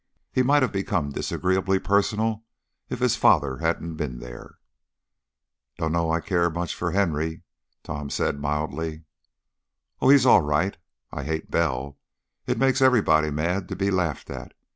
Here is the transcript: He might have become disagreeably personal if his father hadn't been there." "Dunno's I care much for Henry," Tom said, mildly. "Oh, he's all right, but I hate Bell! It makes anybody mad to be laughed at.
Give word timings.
He 0.31 0.41
might 0.41 0.63
have 0.63 0.71
become 0.71 1.11
disagreeably 1.11 1.77
personal 1.77 2.43
if 2.89 2.99
his 3.01 3.15
father 3.15 3.57
hadn't 3.57 3.97
been 3.97 4.17
there." 4.17 4.55
"Dunno's 5.77 6.15
I 6.15 6.19
care 6.21 6.49
much 6.49 6.73
for 6.73 6.89
Henry," 6.89 7.43
Tom 7.83 8.09
said, 8.09 8.39
mildly. 8.39 9.03
"Oh, 10.01 10.09
he's 10.09 10.25
all 10.25 10.41
right, 10.41 10.75
but 11.11 11.17
I 11.19 11.23
hate 11.25 11.51
Bell! 11.51 11.99
It 12.47 12.57
makes 12.57 12.81
anybody 12.81 13.29
mad 13.29 13.67
to 13.67 13.75
be 13.75 13.91
laughed 13.91 14.31
at. 14.31 14.55